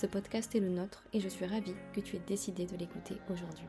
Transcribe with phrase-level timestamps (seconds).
[0.00, 3.16] Ce podcast est le nôtre et je suis ravie que tu aies décidé de l'écouter
[3.32, 3.66] aujourd'hui.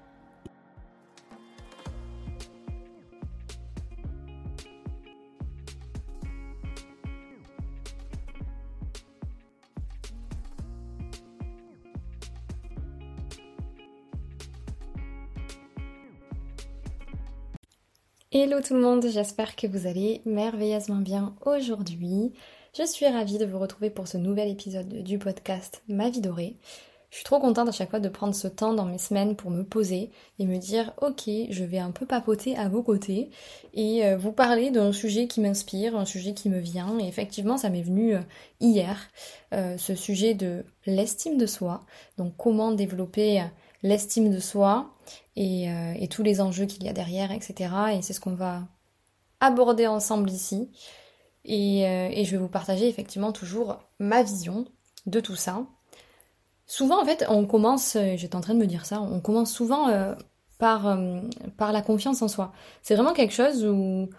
[18.41, 22.31] Hello tout le monde, j'espère que vous allez merveilleusement bien aujourd'hui.
[22.73, 26.55] Je suis ravie de vous retrouver pour ce nouvel épisode du podcast Ma vie dorée.
[27.09, 29.51] Je suis trop contente à chaque fois de prendre ce temps dans mes semaines pour
[29.51, 30.09] me poser
[30.39, 33.29] et me dire ok, je vais un peu papoter à vos côtés
[33.73, 36.97] et euh, vous parler d'un sujet qui m'inspire, un sujet qui me vient.
[36.97, 38.21] Et effectivement, ça m'est venu euh,
[38.61, 39.09] hier,
[39.53, 41.81] euh, ce sujet de l'estime de soi.
[42.17, 43.43] Donc comment développer
[43.81, 44.93] l'estime de soi
[45.35, 47.73] et, et tous les enjeux qu'il y a derrière, etc.
[47.93, 48.63] Et c'est ce qu'on va
[49.39, 50.69] aborder ensemble ici.
[51.47, 54.65] Euh, et, je vais vous partager effectivement toujours ma vision
[55.05, 55.65] de tout ça.
[56.65, 59.51] Souvent en fait on commence, euh, j'étais en train de me dire ça, on commence
[59.51, 60.13] souvent euh,
[60.59, 60.97] par,
[61.57, 62.51] par la confiance en soi.
[62.81, 64.09] C'est vraiment quelque chose où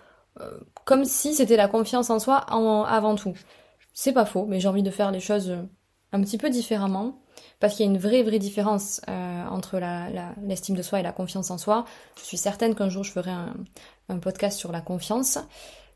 [0.86, 3.34] comme si c'était la confiance en soi avant tout.
[3.92, 5.54] C'est pas faux, mais j'ai envie de faire les choses
[6.12, 7.20] un petit peu différemment
[7.58, 9.80] parce qu'il y a une vraie vraie différence entre
[10.42, 11.84] l'estime de soi et la confiance en soi.
[12.16, 15.38] Je suis certaine qu'un jour je ferai un, podcast sur la confiance.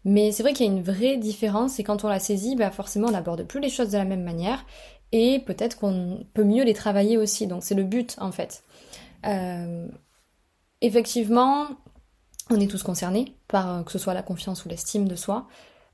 [0.04, 2.70] Mais c'est vrai qu'il y a une vraie différence et quand on la saisit, bah
[2.70, 4.64] forcément on n'aborde plus les choses de la même manière
[5.12, 7.46] et peut-être qu'on peut mieux les travailler aussi.
[7.46, 8.64] Donc c'est le but en fait.
[9.26, 9.86] Euh,
[10.80, 11.68] effectivement,
[12.50, 15.46] on est tous concernés par que ce soit la confiance ou l'estime de soi.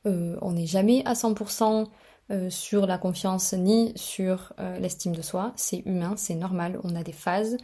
[0.06, 1.86] Euh, on n'est jamais à 100%
[2.30, 5.52] euh, sur la confiance ni sur l'estime de soi.
[5.56, 7.56] C'est humain, c'est normal, on a des phases.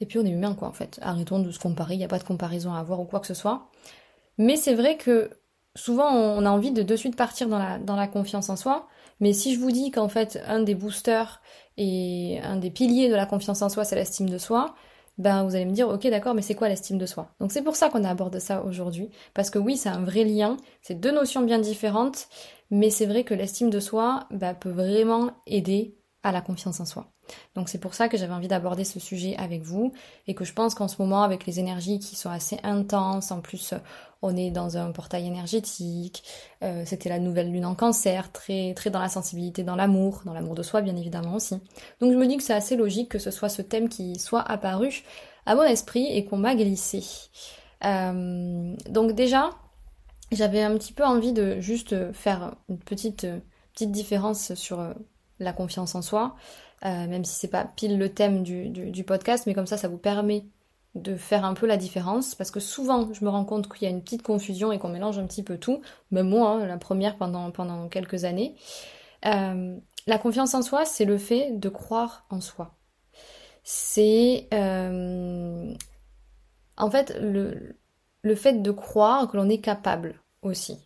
[0.00, 0.98] Et puis on est humain quoi en fait.
[1.02, 3.26] Arrêtons de se comparer, il n'y a pas de comparaison à avoir ou quoi que
[3.26, 3.70] ce soit.
[4.38, 5.30] Mais c'est vrai que
[5.74, 8.88] souvent on a envie de de suite partir dans la, dans la confiance en soi,
[9.20, 11.40] mais si je vous dis qu'en fait un des boosters
[11.78, 14.74] et un des piliers de la confiance en soi c'est l'estime de soi,
[15.16, 17.30] ben vous allez me dire ok d'accord mais c'est quoi l'estime de soi?
[17.40, 20.58] Donc c'est pour ça qu'on aborde ça aujourd'hui, parce que oui c'est un vrai lien,
[20.82, 22.28] c'est deux notions bien différentes,
[22.70, 26.84] mais c'est vrai que l'estime de soi ben, peut vraiment aider à la confiance en
[26.84, 27.12] soi.
[27.54, 29.92] Donc c'est pour ça que j'avais envie d'aborder ce sujet avec vous
[30.26, 33.40] et que je pense qu'en ce moment avec les énergies qui sont assez intenses, en
[33.40, 33.74] plus
[34.22, 36.24] on est dans un portail énergétique,
[36.62, 40.32] euh, c'était la nouvelle lune en cancer, très très dans la sensibilité, dans l'amour, dans
[40.32, 41.56] l'amour de soi bien évidemment aussi.
[42.00, 44.42] Donc je me dis que c'est assez logique que ce soit ce thème qui soit
[44.42, 45.02] apparu
[45.46, 47.04] à mon esprit et qu'on m'a glissé.
[47.84, 49.50] Euh, donc déjà,
[50.32, 53.26] j'avais un petit peu envie de juste faire une petite
[53.72, 54.94] petite différence sur
[55.38, 56.34] la confiance en soi.
[56.84, 59.98] Euh, même si c'est pas pile le thème du, podcast, mais comme ça, ça vous
[59.98, 60.44] permet
[60.94, 63.86] de faire un peu la différence, parce que souvent, je me rends compte qu'il y
[63.86, 66.78] a une petite confusion et qu'on mélange un petit peu tout, même moi, hein, la
[66.78, 68.54] première pendant, pendant quelques années.
[69.24, 69.76] Euh,
[70.06, 72.74] la confiance en soi, c'est le fait de croire en soi.
[73.64, 75.74] C'est euh,
[76.76, 77.76] en fait le,
[78.26, 80.76] le fait de croire que l'on est capable aussi.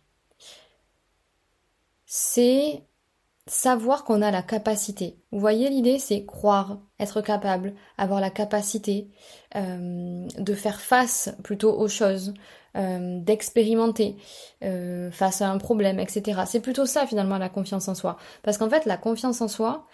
[2.05, 2.83] C'est
[3.47, 5.17] savoir qu'on a la capacité.
[5.31, 9.09] Vous voyez l'idée, c'est croire, être capable, avoir la capacité
[9.55, 12.35] euh, de faire face plutôt aux choses,
[12.77, 14.17] euh, d'expérimenter
[14.63, 16.41] euh, face à un problème, etc.
[16.45, 18.17] C'est plutôt ça finalement la confiance en soi.
[18.43, 19.87] Parce qu'en fait, la confiance en soi,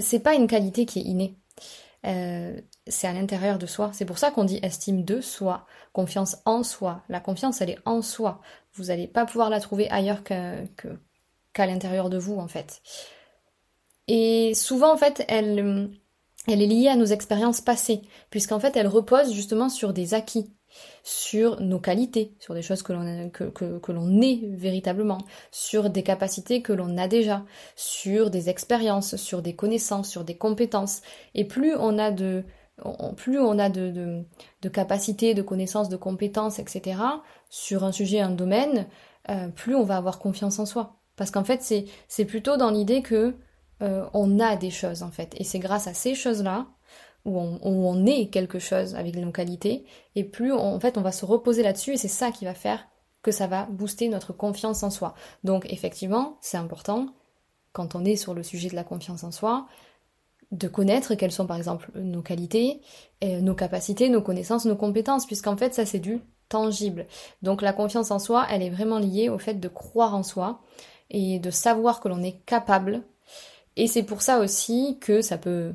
[0.00, 1.36] c'est pas une qualité qui est innée.
[2.88, 3.90] C'est à l'intérieur de soi.
[3.92, 7.02] C'est pour ça qu'on dit estime de soi, confiance en soi.
[7.08, 8.40] La confiance, elle est en soi.
[8.74, 12.82] Vous n'allez pas pouvoir la trouver ailleurs qu'à l'intérieur de vous, en fait.
[14.08, 15.90] Et souvent, en fait, elle,
[16.46, 20.50] elle est liée à nos expériences passées, puisqu'en fait, elle repose justement sur des acquis,
[21.02, 25.18] sur nos qualités, sur des choses que l'on que, que, l'on est véritablement,
[25.50, 27.44] sur des capacités que l'on a déjà,
[27.76, 31.02] sur des expériences, sur des connaissances, sur des compétences.
[31.34, 32.44] Et plus on a de
[33.16, 34.24] plus on a de,
[34.72, 37.00] capacités, de connaissances, de compétences, etc.,
[37.50, 38.86] sur un sujet, un domaine,
[39.30, 40.96] euh, plus on va avoir confiance en soi.
[41.16, 43.34] Parce qu'en fait, c'est, plutôt dans l'idée que
[43.82, 45.34] euh, on a des choses, en fait.
[45.36, 46.66] Et c'est grâce à ces choses-là,
[47.24, 49.84] où on, où on est quelque chose avec nos qualités,
[50.14, 52.86] et plus, en fait, on va se reposer là-dessus, et c'est ça qui va faire
[53.22, 55.14] que ça va booster notre confiance en soi.
[55.42, 57.08] Donc, effectivement, c'est important
[57.72, 59.66] quand on est sur le sujet de la confiance en soi,
[60.50, 62.80] de connaître quelles sont par exemple nos qualités,
[63.22, 67.06] euh, nos capacités, nos connaissances, nos compétences, puisqu'en fait ça c'est du tangible.
[67.42, 70.60] Donc la confiance en soi, elle est vraiment liée au fait de croire en soi
[71.10, 73.02] et de savoir que l'on est capable.
[73.76, 75.74] Et c'est pour ça aussi que ça peut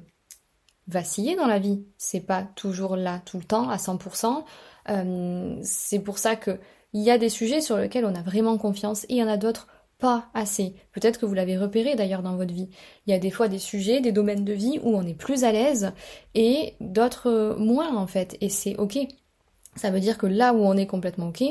[0.88, 1.84] vaciller dans la vie.
[1.98, 4.44] C'est pas toujours là tout le temps à 100%.
[4.90, 6.60] Euh, c'est pour ça que
[6.94, 9.28] il y a des sujets sur lesquels on a vraiment confiance et il y en
[9.28, 9.68] a d'autres
[10.04, 10.76] pas assez.
[10.92, 12.68] Peut-être que vous l'avez repéré d'ailleurs dans votre vie.
[13.08, 15.46] Il y a des fois des sujets, des domaines de vie où on est plus
[15.46, 15.94] à l'aise
[16.36, 18.36] et d'autres moins en fait.
[18.42, 18.98] Et c'est ok.
[19.78, 21.46] Ça veut dire que là où on est complètement ok,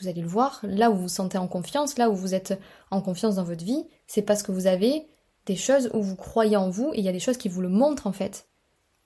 [0.00, 2.58] vous allez le voir, là où vous vous sentez en confiance, là où vous êtes
[2.90, 5.06] en confiance dans votre vie, c'est parce que vous avez
[5.44, 7.60] des choses où vous croyez en vous et il y a des choses qui vous
[7.60, 8.48] le montrent en fait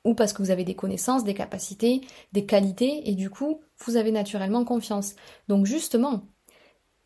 [0.05, 2.03] ou parce que vous avez des connaissances, des capacités,
[2.33, 5.17] des qualités, et du coup, vous avez naturellement confiance.
[5.49, 6.23] Donc justement,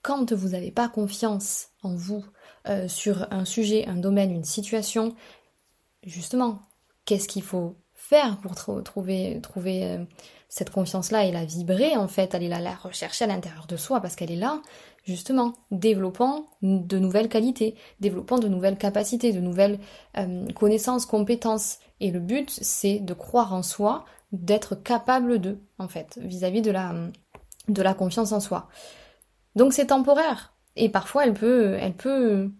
[0.02, 2.24] quand vous n'avez pas confiance en vous
[2.68, 5.14] euh, sur un sujet, un domaine, une situation,
[6.04, 6.60] justement,
[7.04, 10.04] qu'est-ce qu'il faut faire pour trouver, trouver euh,
[10.48, 11.24] cette confiance-là?
[11.26, 14.36] Et la vibrer en fait, aller la, rechercher à l'intérieur de soi parce qu'elle est
[14.36, 14.60] là,
[15.04, 19.78] justement, développant de nouvelles qualités, développant de nouvelles capacités, de nouvelles
[20.18, 21.78] euh, connaissances, compétences.
[22.00, 26.70] Et le but, c'est de croire en soi, d'être capable de, en fait, vis-à-vis de
[26.70, 26.94] la,
[27.68, 28.68] de la confiance en soi.
[29.56, 30.54] Donc c'est temporaire.
[30.76, 32.50] Et parfois, elle peut, elle peut,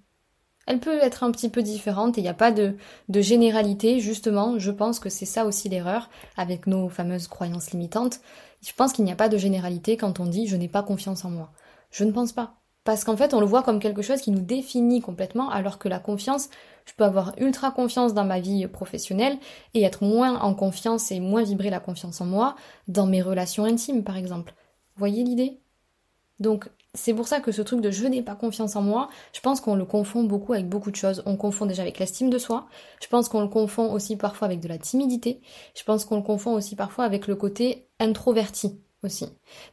[0.67, 2.77] elle peut être un petit peu différente et il n'y a pas de,
[3.09, 4.59] de généralité, justement.
[4.59, 8.21] Je pense que c'est ça aussi l'erreur avec nos fameuses croyances limitantes.
[8.61, 11.25] Je pense qu'il n'y a pas de généralité quand on dit je n'ai pas confiance
[11.25, 11.53] en moi.
[11.91, 12.63] Je ne pense pas.
[12.85, 15.89] Parce qu'en fait, on le voit comme quelque chose qui nous définit complètement, alors que
[15.89, 16.49] la confiance,
[16.85, 19.39] je peux avoir ultra confiance dans ma vie professionnelle
[19.75, 22.57] et être moins en confiance et moins vibrer la confiance en moi
[22.89, 24.55] dans mes relations intimes, par exemple.
[24.95, 25.61] Vous voyez l'idée?
[26.41, 29.41] Donc, c'est pour ça que ce truc de je n'ai pas confiance en moi, je
[29.41, 31.23] pense qu'on le confond beaucoup avec beaucoup de choses.
[31.25, 32.67] On confond déjà avec l'estime de soi,
[33.01, 35.41] je pense qu'on le confond aussi parfois avec de la timidité,
[35.75, 39.27] je pense qu'on le confond aussi parfois avec le côté introverti aussi.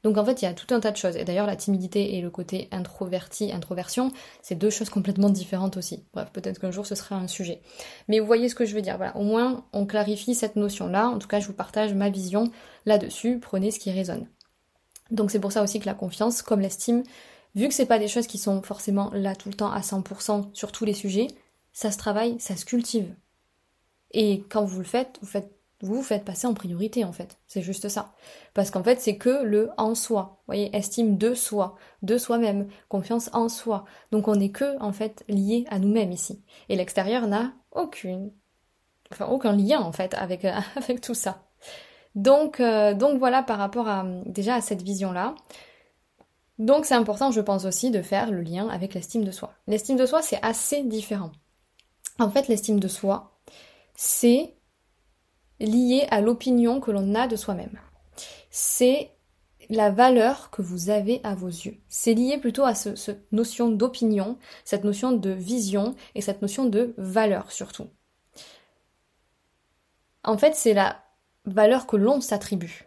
[0.03, 1.15] Donc en fait, il y a tout un tas de choses.
[1.15, 4.11] Et d'ailleurs, la timidité et le côté introverti, introversion,
[4.41, 6.05] c'est deux choses complètement différentes aussi.
[6.13, 7.61] Bref, peut-être qu'un jour ce sera un sujet.
[8.07, 8.97] Mais vous voyez ce que je veux dire.
[8.97, 11.09] Voilà, au moins on clarifie cette notion-là.
[11.09, 12.51] En tout cas, je vous partage ma vision
[12.85, 13.39] là-dessus.
[13.39, 14.27] Prenez ce qui résonne.
[15.11, 17.03] Donc c'est pour ça aussi que la confiance, comme l'estime,
[17.55, 20.49] vu que c'est pas des choses qui sont forcément là tout le temps à 100%
[20.53, 21.27] sur tous les sujets,
[21.71, 23.15] ça se travaille, ça se cultive.
[24.11, 27.37] Et quand vous le faites, vous faites vous faites passer en priorité en fait.
[27.47, 28.13] C'est juste ça.
[28.53, 30.39] Parce qu'en fait, c'est que le en soi.
[30.39, 33.85] Vous voyez, estime de soi, de soi-même, confiance en soi.
[34.11, 36.43] Donc on n'est que en fait lié à nous-mêmes ici.
[36.67, 38.31] Et l'extérieur n'a aucune
[39.11, 40.45] enfin aucun lien en fait avec
[41.01, 41.43] tout ça.
[42.15, 45.35] Donc euh, donc voilà par rapport à déjà à cette vision-là.
[46.57, 49.53] Donc c'est important, je pense aussi, de faire le lien avec l'estime de soi.
[49.67, 51.31] L'estime de soi, c'est assez différent.
[52.19, 53.39] En fait, l'estime de soi,
[53.95, 54.55] c'est
[55.61, 57.79] lié à l'opinion que l'on a de soi-même.
[58.49, 59.11] C'est
[59.69, 61.77] la valeur que vous avez à vos yeux.
[61.87, 66.93] C'est lié plutôt à cette notion d'opinion, cette notion de vision et cette notion de
[66.97, 67.87] valeur surtout.
[70.23, 71.01] En fait, c'est la
[71.53, 72.85] valeur que l'on s'attribue.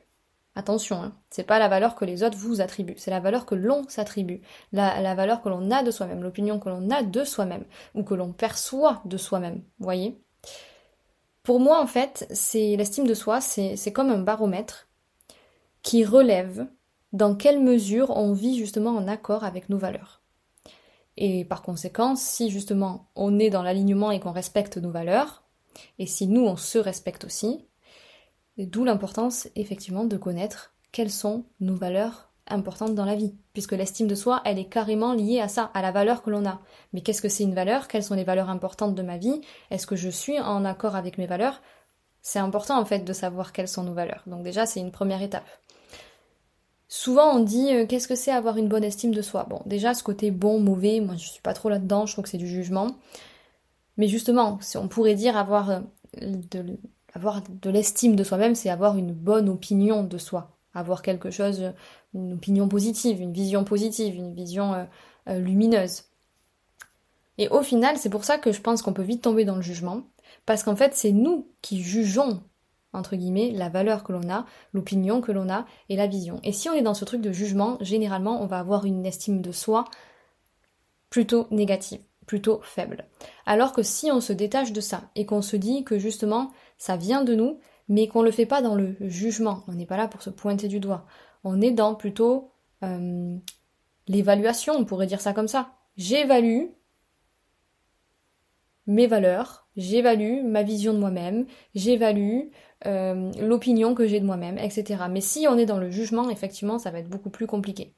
[0.54, 3.54] Attention, hein, c'est pas la valeur que les autres vous attribuent, c'est la valeur que
[3.54, 4.42] l'on s'attribue,
[4.72, 7.64] la, valeur que l'on a de soi-même, l'opinion que l'on a de soi-même,
[7.94, 10.20] ou que l'on perçoit de soi-même, voyez
[11.42, 14.88] pour moi, en fait, c'est l'estime de soi, c'est comme un baromètre
[15.82, 16.66] qui relève
[17.12, 20.22] dans quelle mesure on vit justement en accord avec nos valeurs.
[21.16, 25.42] Et par conséquent, si justement on est dans l'alignement et qu'on respecte nos valeurs,
[25.98, 27.66] et si nous on se respecte aussi,
[28.66, 34.08] d'où l'importance effectivement de connaître quelles sont nos valeurs importante dans la vie, puisque l'estime
[34.08, 36.60] de soi, elle est carrément liée à ça, à la valeur que l'on a.
[36.92, 37.88] Mais qu'est-ce que c'est une valeur?
[37.88, 39.40] Quelles sont les valeurs importantes de ma vie?
[39.70, 41.62] Est-ce que je suis en accord avec mes valeurs?
[42.20, 44.22] C'est important en fait de savoir quelles sont nos valeurs.
[44.26, 45.48] Donc déjà, c'est une première étape.
[46.88, 49.46] Souvent on dit euh, qu'est-ce que c'est avoir une bonne estime de soi?
[49.48, 52.30] Bon, déjà ce côté bon, mauvais, moi je suis pas trop là-dedans, je trouve que
[52.30, 52.88] c'est du jugement.
[53.96, 55.80] Mais justement, on pourrait dire avoir euh,
[56.20, 56.78] de,
[57.14, 61.72] avoir de l'estime de soi-même, c'est avoir une bonne opinion de soi avoir quelque chose,
[62.14, 64.84] une opinion positive, une vision positive, une vision euh,
[65.28, 66.04] euh, lumineuse.
[67.38, 69.62] Et au final, c'est pour ça que je pense qu'on peut vite tomber dans le
[69.62, 70.02] jugement,
[70.46, 72.42] parce qu'en fait, c'est nous qui jugeons,
[72.92, 76.40] entre guillemets, la valeur que l'on a, l'opinion que l'on a et la vision.
[76.42, 79.40] Et si on est dans ce truc de jugement, généralement, on va avoir une estime
[79.40, 79.84] de soi
[81.10, 83.06] plutôt négative, plutôt faible.
[83.44, 86.52] Alors que si on se détache de ça et qu'on se dit que justement,
[86.82, 89.62] ça vient de nous, mais qu'on ne le fait pas dans le jugement.
[89.68, 91.06] On n'est pas là pour se pointer du doigt.
[91.44, 92.50] On est dans plutôt
[92.82, 93.36] euh,
[94.08, 95.74] l'évaluation, on pourrait dire ça comme ça.
[95.96, 96.64] J'évalue
[98.88, 101.46] mes valeurs, j'évalue ma vision de moi-même,
[101.76, 102.48] j'évalue
[102.86, 105.04] euh, l'opinion que j'ai de moi-même, etc.
[105.08, 107.94] Mais si on est dans le jugement, effectivement, ça va être beaucoup plus compliqué.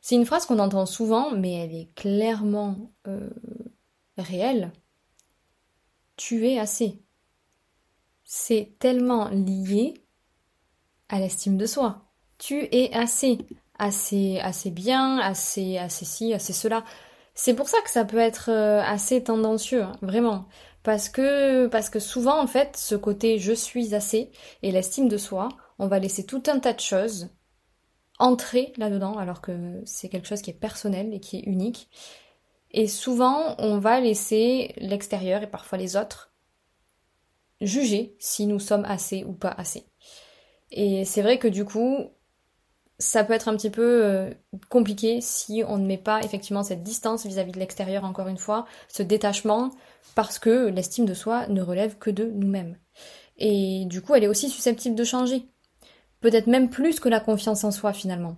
[0.00, 3.30] C'est une phrase qu'on entend souvent, mais elle est clairement euh,
[4.18, 4.72] réelle.
[6.16, 7.03] Tu es assez.
[8.36, 9.94] C'est tellement lié
[11.08, 12.02] à l'estime de soi.
[12.36, 13.38] Tu es assez,
[13.78, 16.82] assez, assez bien, assez, assez ci, assez cela.
[17.36, 20.46] C'est pour ça que ça peut être euh, assez tendancieux, hein, vraiment.
[20.82, 24.32] Parce que, parce que souvent, en fait, ce côté je suis assez
[24.64, 25.48] et l'estime de soi,
[25.78, 27.30] on va laisser tout un tas de choses
[28.18, 31.88] entrer là-dedans, alors que c'est quelque chose qui est personnel et qui est unique.
[32.72, 36.33] Et souvent, on va laisser l'extérieur et parfois les autres
[37.60, 39.84] juger si nous sommes assez ou pas assez.
[40.70, 42.10] Et c'est vrai que du coup,
[42.98, 44.30] ça peut être un petit peu euh,
[44.68, 48.66] compliqué si on ne met pas effectivement cette distance vis-à-vis de l'extérieur, encore une fois,
[48.88, 49.70] ce détachement,
[50.14, 52.76] parce que l'estime de soi ne relève que de nous-mêmes.
[53.36, 55.48] Et du coup, elle est aussi susceptible de changer.
[56.20, 58.36] Peut-être même plus que la confiance en soi finalement.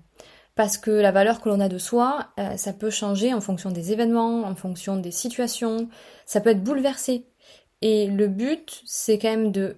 [0.55, 3.71] Parce que la valeur que l'on a de soi, euh, ça peut changer en fonction
[3.71, 5.89] des événements, en fonction des situations,
[6.25, 7.27] ça peut être bouleversé.
[7.83, 9.77] Et le but, c'est quand même de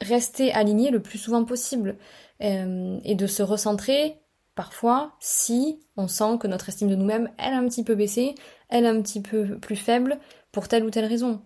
[0.00, 1.96] rester aligné le plus souvent possible
[2.42, 4.18] euh, et de se recentrer
[4.54, 8.34] parfois si on sent que notre estime de nous-mêmes, elle a un petit peu baissé,
[8.68, 10.18] elle est un petit peu plus faible
[10.50, 11.42] pour telle ou telle raison.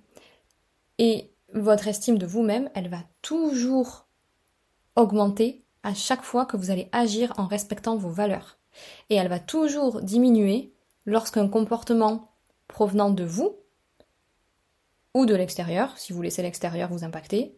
[0.98, 4.06] Et votre estime de vous-même, elle va toujours
[4.96, 8.58] augmenter à chaque fois que vous allez agir en respectant vos valeurs.
[9.08, 12.32] Et elle va toujours diminuer lorsqu'un comportement
[12.66, 13.56] provenant de vous
[15.16, 17.56] ou de l'extérieur, si vous laissez l'extérieur vous impacter,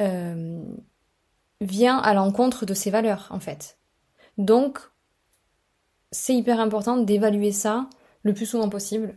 [0.00, 0.60] euh,
[1.60, 3.78] vient à l'encontre de ces valeurs, en fait.
[4.36, 4.80] Donc,
[6.10, 7.88] c'est hyper important d'évaluer ça
[8.24, 9.16] le plus souvent possible.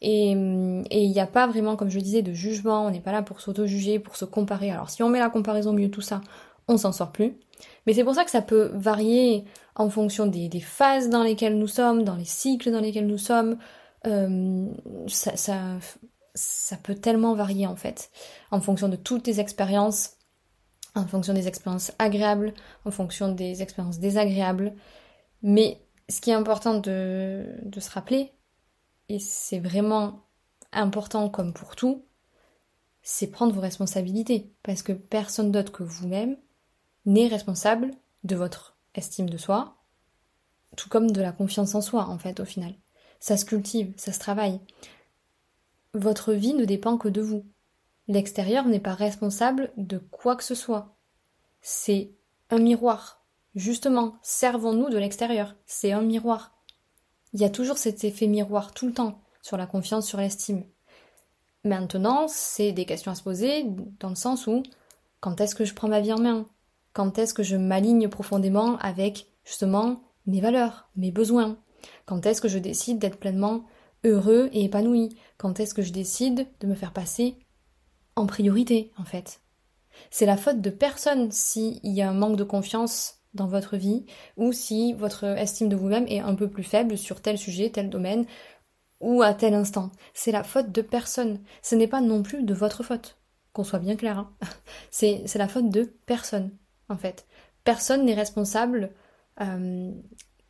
[0.00, 3.22] Et il n'y a pas vraiment, comme je disais, de jugement, on n'est pas là
[3.22, 4.70] pour s'auto-juger, pour se comparer.
[4.70, 6.22] Alors si on met la comparaison au milieu de tout ça,
[6.66, 7.36] on s'en sort plus.
[7.86, 9.44] Mais c'est pour ça que ça peut varier
[9.74, 13.58] en fonction des, phases dans lesquelles nous sommes, dans les cycles dans lesquels nous sommes.
[14.06, 14.66] Euh,
[15.08, 15.78] ça,
[16.38, 18.10] ça peut tellement varier en fait,
[18.50, 20.12] en fonction de toutes les expériences,
[20.94, 22.54] en fonction des expériences agréables,
[22.84, 24.74] en fonction des expériences désagréables.
[25.42, 28.32] Mais ce qui est important de, de se rappeler,
[29.08, 30.24] et c'est vraiment
[30.72, 32.04] important comme pour tout,
[33.02, 34.52] c'est prendre vos responsabilités.
[34.62, 36.36] Parce que personne d'autre que vous-même
[37.06, 37.92] n'est responsable
[38.24, 39.76] de votre estime de soi,
[40.76, 42.74] tout comme de la confiance en soi, en fait, au final.
[43.20, 44.60] Ça se cultive, ça se travaille.
[45.98, 47.44] Votre vie ne dépend que de vous.
[48.06, 50.96] L'extérieur n'est pas responsable de quoi que ce soit.
[51.60, 52.12] C'est
[52.50, 53.24] un miroir.
[53.56, 55.56] Justement, servons-nous de l'extérieur.
[55.66, 56.56] C'est un miroir.
[57.32, 60.62] Il y a toujours cet effet miroir tout le temps sur la confiance, sur l'estime.
[61.64, 63.66] Maintenant, c'est des questions à se poser
[63.98, 64.62] dans le sens où
[65.18, 66.46] quand est-ce que je prends ma vie en main?
[66.92, 71.58] Quand est-ce que je m'aligne profondément avec justement mes valeurs, mes besoins?
[72.06, 73.64] Quand est-ce que je décide d'être pleinement
[74.04, 77.36] heureux et épanoui Quand est-ce que je décide de me faire passer
[78.16, 79.40] en priorité en fait?
[80.10, 84.06] C'est la faute de personne s'il y a un manque de confiance dans votre vie
[84.36, 87.90] ou si votre estime de vous-même est un peu plus faible sur tel sujet, tel
[87.90, 88.26] domaine
[89.00, 89.90] ou à tel instant.
[90.14, 91.40] C'est la faute de personne.
[91.62, 93.18] Ce n'est pas non plus de votre faute.
[93.52, 94.18] Qu'on soit bien clair.
[94.18, 94.32] Hein.
[94.90, 96.50] c'est, la faute de personne,
[96.88, 97.26] en fait.
[97.64, 98.90] Personne n'est responsable
[99.40, 99.92] euh,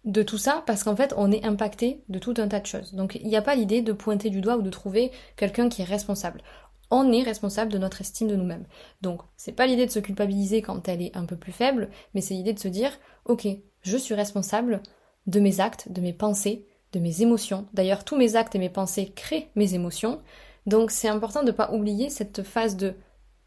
[0.08, 2.94] de tout ça parce qu'en fait, on est impacté de tout un tas de choses.
[2.94, 5.82] Donc, il n'y a pas l'idée de pointer du doigt ou de trouver quelqu'un qui
[5.82, 6.42] est responsable
[6.90, 8.66] on est responsable de notre estime de nous-mêmes.
[9.02, 12.20] Donc, c'est pas l'idée de se culpabiliser quand elle est un peu plus faible, mais
[12.20, 12.92] c'est l'idée de se dire,
[13.26, 13.46] ok,
[13.82, 14.82] je suis responsable
[15.26, 17.66] de mes actes, de mes pensées, de mes émotions.
[17.74, 20.22] D'ailleurs, tous mes actes et mes pensées créent mes émotions.
[20.66, 22.94] Donc, c'est important de ne pas oublier cette phase de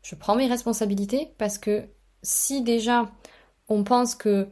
[0.04, 1.84] je prends mes responsabilités parce que
[2.24, 3.12] si déjà
[3.68, 4.50] on pense que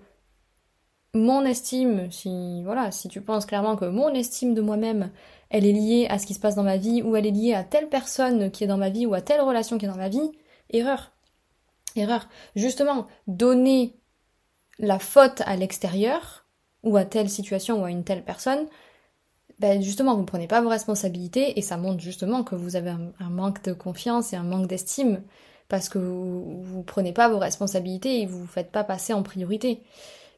[1.13, 5.11] mon estime, si voilà, si tu penses clairement que mon estime de moi-même,
[5.49, 7.53] elle est liée à ce qui se passe dans ma vie, ou elle est liée
[7.53, 9.95] à telle personne qui est dans ma vie, ou à telle relation qui est dans
[9.95, 10.31] ma vie,
[10.69, 11.11] erreur.
[11.95, 12.27] Erreur.
[12.55, 13.95] Justement, donner
[14.77, 16.45] la faute à l'extérieur,
[16.83, 18.67] ou à telle situation, ou à une telle personne,
[19.57, 22.91] ben justement, vous ne prenez pas vos responsabilités, et ça montre justement que vous avez
[22.91, 25.23] un, manque de confiance et un manque d'estime,
[25.67, 29.13] parce que vous ne prenez pas vos responsabilités et vous ne vous faites pas passer
[29.13, 29.83] en priorité.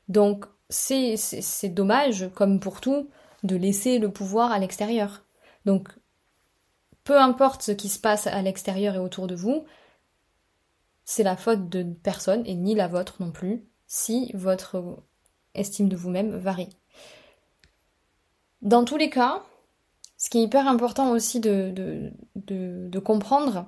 [0.09, 3.09] Donc, c'est dommage, comme pour tout,
[3.43, 5.23] de laisser le pouvoir à l'extérieur.
[5.65, 5.89] Donc,
[7.03, 9.65] peu importe ce qui se passe à l'extérieur et autour de vous,
[11.03, 15.03] c'est la faute de personne et ni la vôtre non plus si votre
[15.53, 16.69] estime de vous-même varie.
[18.61, 19.43] Dans tous les cas,
[20.17, 22.13] ce qui est hyper important aussi de,
[23.03, 23.67] comprendre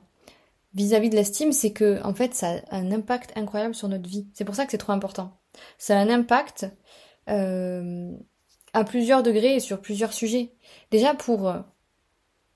[0.76, 4.28] vis-à-vis de l'estime, c'est que en fait, ça a un impact incroyable sur notre vie.
[4.34, 5.38] C'est pour ça que c'est trop important.
[5.78, 6.68] Ça a un impact
[7.30, 8.12] euh,
[8.74, 10.54] à plusieurs degrés et sur plusieurs sujets.
[10.92, 11.60] Déjà pour euh,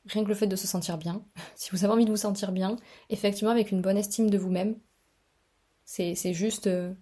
[0.07, 1.23] rien que le fait de se sentir bien.
[1.55, 2.77] si vous avez envie de vous sentir bien,
[3.09, 4.75] effectivement avec une bonne estime de vous-même,
[5.85, 6.93] c'est juste euh,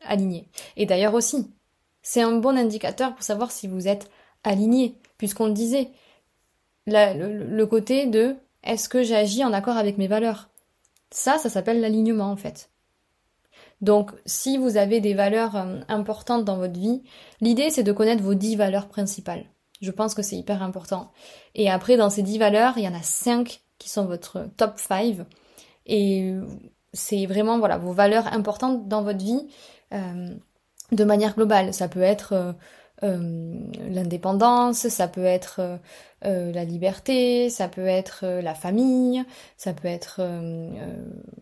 [0.00, 0.48] aligné.
[0.76, 1.50] Et d'ailleurs aussi,
[2.02, 4.08] c'est un bon indicateur pour savoir si vous êtes
[4.44, 5.90] aligné, puisqu'on le disait,
[6.86, 10.48] le, côté de est-ce que j'agis en accord avec mes valeurs?
[11.10, 12.70] Ça, ça s'appelle l'alignement en fait.
[13.80, 17.02] Donc, si vous avez des valeurs euh, importantes dans votre vie,
[17.40, 19.46] l'idée c'est de connaître vos dix valeurs principales.
[19.80, 21.12] Je pense que c'est hyper important.
[21.54, 24.72] Et après, dans ces dix valeurs, il y en a cinq qui sont votre top
[24.76, 25.18] 5.
[25.86, 26.34] Et
[26.92, 29.46] c'est vraiment voilà vos valeurs importantes dans votre vie
[29.94, 30.28] euh,
[30.92, 31.74] de manière globale.
[31.74, 32.52] Ça peut être euh, euh,
[33.02, 35.78] l'indépendance, ça peut être
[36.22, 39.24] la liberté, ça peut être la famille,
[39.56, 40.20] ça peut être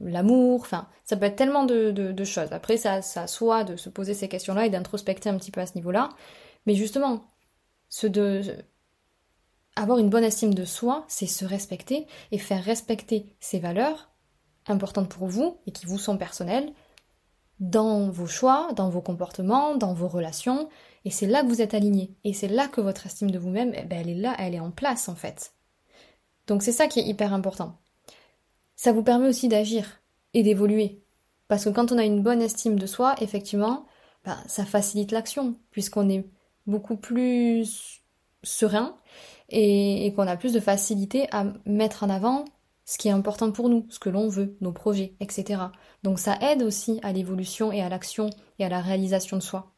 [0.01, 2.53] l'amour, enfin ça peut être tellement de, de, choses.
[2.53, 5.67] Après ça, ça soit de se poser ces questions-là et d'introspecter un petit peu à
[5.67, 6.11] ce niveau-là.
[6.67, 7.25] Mais justement,
[7.89, 8.43] ce de
[9.77, 14.11] avoir une bonne estime de soi, c'est se respecter et faire respecter ses valeurs
[14.67, 16.73] importantes pour vous et qui vous sont personnelles
[17.61, 20.69] dans vos choix, dans vos comportements, dans vos relations,
[21.07, 23.73] et c'est là que vous êtes aligné, et c'est là que votre estime de vous-même,
[23.77, 25.55] eh ben, elle est là, elle est en place en fait.
[26.49, 27.79] Donc c'est ça qui est hyper important.
[28.75, 30.03] Ça vous permet aussi d'agir
[30.35, 31.05] et d'évoluer,
[31.47, 33.87] parce que quand on a une bonne estime de soi, effectivement,
[34.25, 36.29] ben, ça facilite l'action, puisqu'on est
[36.67, 38.03] beaucoup plus
[38.43, 38.99] serein
[39.49, 42.45] et, qu'on a plus de facilité à mettre en avant
[42.85, 45.63] ce qui est important pour nous, ce que l'on veut, nos projets, etc.
[46.03, 49.76] Donc ça aide aussi à l'évolution et à l'action et à la réalisation de soi.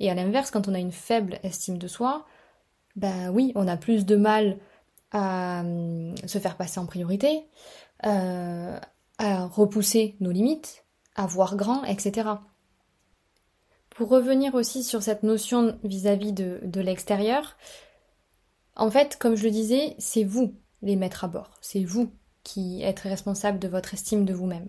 [0.00, 2.26] Et à l'inverse, quand on a une faible estime de soi,
[2.96, 4.58] ben oui, on a plus de mal
[5.12, 7.44] à hum, se faire passer en priorité,
[8.04, 8.78] euh,
[9.18, 12.28] à repousser nos limites, à voir grand, etc.
[13.90, 17.56] Pour revenir aussi sur cette notion vis-à-vis de, de l'extérieur,
[18.76, 21.52] en fait, comme je le disais, c'est vous les mettre à bord.
[21.60, 22.10] C'est vous
[22.42, 24.68] qui êtes responsable de votre estime de vous-même.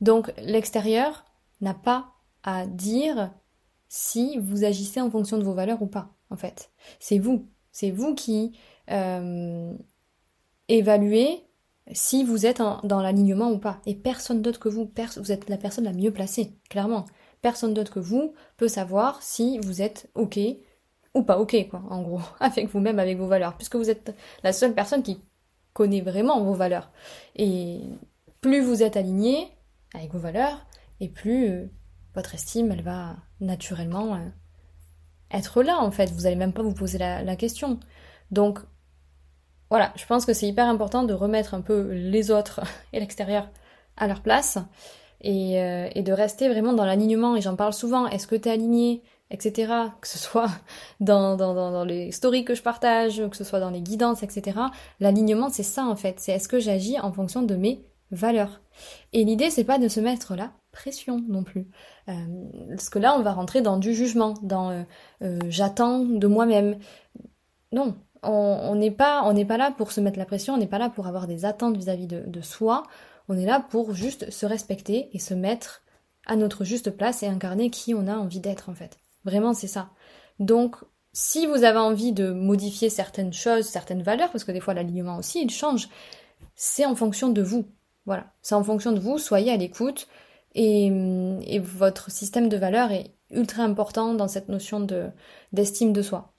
[0.00, 1.24] Donc l'extérieur
[1.60, 3.32] n'a pas à dire
[3.96, 6.70] si vous agissez en fonction de vos valeurs ou pas, en fait.
[6.98, 7.46] C'est vous.
[7.70, 8.58] C'est vous qui
[8.90, 9.72] euh,
[10.68, 11.44] évaluez
[11.92, 13.80] si vous êtes dans l'alignement ou pas.
[13.86, 14.90] Et personne d'autre que vous.
[15.16, 17.04] vous êtes la personne la mieux placée, clairement
[17.44, 20.40] personne d'autre que vous peut savoir si vous êtes OK
[21.12, 24.54] ou pas OK, quoi, en gros, avec vous-même, avec vos valeurs, puisque vous êtes la
[24.54, 25.20] seule personne qui
[25.74, 26.90] connaît vraiment vos valeurs.
[27.36, 27.82] Et
[28.40, 29.46] plus vous êtes aligné
[29.92, 30.66] avec vos valeurs,
[31.00, 31.66] et plus euh,
[32.14, 34.28] votre estime, elle va naturellement euh,
[35.30, 36.10] être là, en fait.
[36.10, 37.78] Vous n'allez même pas vous poser la, question.
[38.30, 38.58] Donc,
[39.70, 42.60] voilà, je pense que c'est hyper important de remettre un peu les autres
[42.92, 43.48] et l'extérieur
[43.96, 44.58] à leur place
[45.24, 47.36] euh, et, de rester vraiment dans l'alignement.
[47.36, 49.72] Et j'en parle souvent, est-ce que tu es aligné, etc.
[50.00, 50.50] Que ce soit
[51.00, 54.58] dans, dans, dans, les stories que je partage, que ce soit dans les guidances, etc.
[55.00, 56.20] L'alignement, c'est ça en fait.
[56.20, 58.60] C'est est-ce que j'agis en fonction de mes valeurs.
[59.12, 61.68] Et l'idée, c'est pas de se mettre la pression non plus.
[62.08, 62.12] Euh,
[62.68, 64.84] parce que là, on va rentrer dans du jugement, dans
[65.22, 66.78] euh, j'attends de moi-même.
[67.72, 70.66] Non, on n'est pas, on n'est pas là pour se mettre la pression, on n'est
[70.66, 72.82] pas là pour avoir des attentes vis-à-vis de, de soi.
[73.28, 75.82] On est là pour juste se respecter et se mettre
[76.26, 78.98] à notre juste place et incarner qui on a envie d'être en fait.
[79.24, 79.90] Vraiment c'est ça.
[80.38, 80.76] Donc
[81.12, 85.16] si vous avez envie de modifier certaines choses, certaines valeurs, parce que des fois l'alignement
[85.16, 85.88] aussi il change,
[86.54, 87.66] c'est en fonction de vous.
[88.06, 90.08] Voilà, c'est en fonction de vous, soyez à l'écoute
[90.54, 95.08] et, et, votre système de valeurs est ultra important dans cette notion de
[95.52, 96.32] d'estime de soi.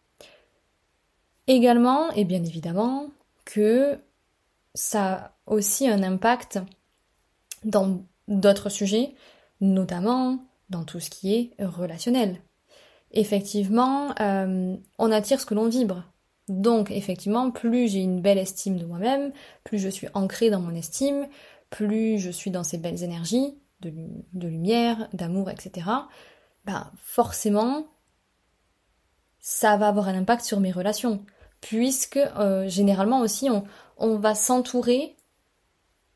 [1.47, 3.10] Également, et bien évidemment,
[3.43, 3.99] que
[4.73, 6.60] ça a aussi un impact
[7.63, 9.13] dans d'autres sujets,
[9.62, 12.41] notamment dans tout ce qui est relationnel.
[13.12, 16.04] Effectivement, euh, on attire ce que l'on vibre.
[16.47, 19.32] Donc, effectivement, plus j'ai une belle estime de moi-même,
[19.63, 21.28] plus je suis ancrée dans mon estime,
[21.69, 23.56] plus je suis dans ces belles énergies
[23.89, 25.88] de, lumière, d'amour, etc.
[26.65, 27.88] Ben, forcément,
[29.39, 31.24] ça va avoir un impact sur mes relations,
[31.62, 33.63] puisque euh, généralement aussi on,
[33.98, 35.15] on va s'entourer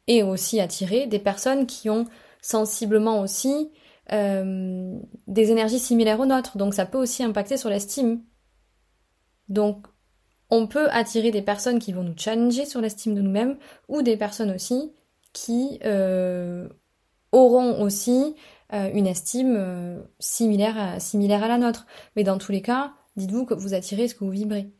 [0.08, 2.05] et aussi attirer des personnes qui ont
[2.41, 3.71] sensiblement aussi
[4.12, 6.58] euh, des énergies similaires aux nôtres.
[6.58, 8.23] Donc ça peut aussi impacter sur l'estime.
[9.49, 9.86] Donc
[10.49, 14.17] on peut attirer des personnes qui vont nous challenger sur l'estime de nous-mêmes ou des
[14.17, 14.93] personnes aussi
[15.32, 16.67] qui euh,
[17.31, 18.35] auront aussi
[18.73, 21.85] euh, une estime similaire, à, similaire à la nôtre.
[22.15, 24.71] Mais dans tous les cas, dites-vous que vous attirez ce que vous vibrez.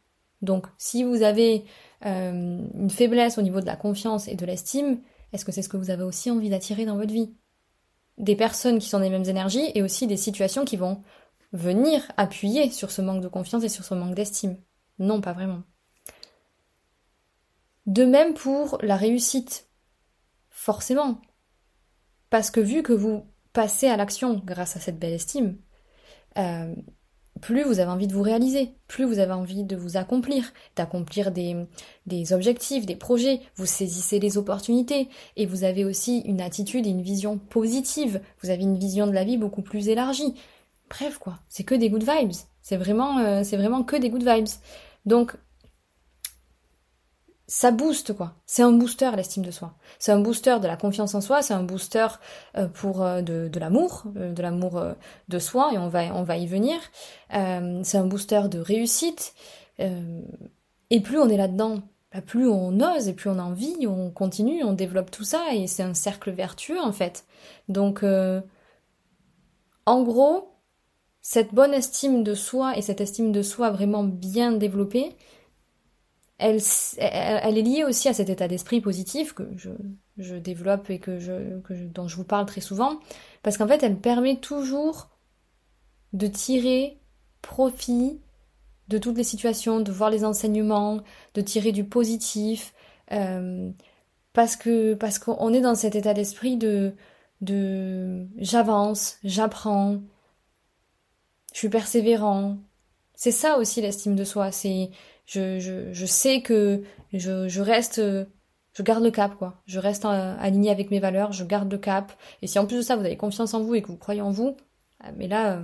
[0.42, 1.66] Donc si vous avez
[2.06, 5.02] euh, une faiblesse au niveau de la confiance et de l'estime,
[5.34, 7.34] est-ce que c'est ce que vous avez aussi envie d'attirer dans votre vie?
[8.18, 11.02] Des personnes qui sont des mêmes énergies et aussi des situations qui vont
[11.52, 14.58] venir appuyer sur ce manque de confiance et sur ce manque d'estime.
[14.98, 15.64] Non, pas vraiment.
[17.86, 19.68] De même pour la réussite.
[20.50, 21.22] Forcément.
[22.30, 25.58] Parce que vu que vous passez à l'action grâce à cette belle estime,
[26.38, 26.74] euh,
[27.42, 31.32] plus vous avez envie de vous réaliser, plus vous avez envie de vous accomplir, d'accomplir
[31.32, 31.56] des,
[32.06, 36.90] des, objectifs, des projets, vous saisissez les opportunités et vous avez aussi une attitude et
[36.90, 40.34] une vision positive, vous avez une vision de la vie beaucoup plus élargie.
[40.90, 44.28] Bref quoi, c'est que des good vibes, c'est vraiment, euh, c'est vraiment que des good
[44.28, 44.48] vibes.
[45.06, 45.36] Donc
[47.50, 48.36] ça booste quoi.
[48.46, 49.74] C'est un booster l'estime de soi.
[49.98, 52.06] C'est un booster de la confiance en soi, c'est un booster
[52.56, 54.80] euh, pour euh, de, l'amour, euh, de l'amour
[55.28, 56.80] de soi et on va on va y venir.
[57.32, 59.34] c'est un booster de réussite.
[59.80, 61.82] et plus on est là-dedans,
[62.14, 65.54] bah, plus on ose et plus on a envie, on continue, on développe tout ça
[65.54, 67.26] et c'est un cercle vertueux en fait.
[67.68, 68.04] Donc
[69.86, 70.54] en gros,
[71.24, 75.16] cette bonne estime de soi et cette estime de soi vraiment bien développée,
[76.40, 79.44] elle, est liée aussi à cet état d'esprit positif que
[80.18, 83.00] je, développe et que dont je vous parle très souvent,
[83.44, 85.10] parce qu'en fait, elle permet toujours
[86.14, 86.98] de tirer
[87.42, 88.20] profit
[88.88, 91.02] de toutes les situations, de voir les enseignements,
[91.36, 92.74] de tirer du positif,
[93.12, 93.70] euh,
[94.34, 96.94] parce que parce qu'on est dans cet état d'esprit de
[97.42, 100.00] de j'avance, j'apprends,
[101.54, 102.58] je suis persévérant.
[103.16, 104.90] C'est ça aussi l'estime de soi, c'est
[105.30, 108.02] je, sais que je, reste
[108.74, 109.62] je garde le cap quoi.
[109.66, 112.14] Je reste aligné avec mes valeurs, je garde le cap.
[112.42, 114.22] Et si en plus de ça vous avez confiance en vous et que vous croyez
[114.22, 114.56] en vous,
[115.02, 115.64] ah, mais là euh,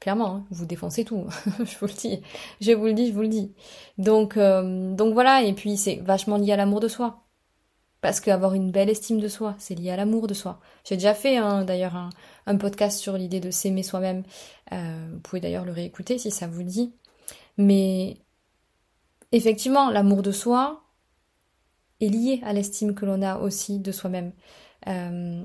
[0.00, 1.26] clairement hein, vous défoncez tout.
[1.64, 2.22] je vous le dis,
[2.60, 3.54] je vous le dis, je vous le dis.
[3.98, 7.20] Donc euh, donc voilà et puis c'est vachement lié à l'amour de soi.
[8.00, 10.60] Parce qu'avoir une belle estime de soi, c'est lié à l'amour de soi.
[10.84, 12.10] J'ai déjà fait hein, d'ailleurs
[12.44, 14.24] un, podcast sur l'idée de s'aimer soi-même.
[14.72, 16.92] Euh, vous pouvez d'ailleurs le réécouter si ça vous dit.
[17.56, 18.18] Mais
[19.36, 20.84] effectivement, l'amour de soi
[22.00, 24.32] est lié à l'estime que l'on a aussi de soi-même.
[24.86, 25.44] Euh,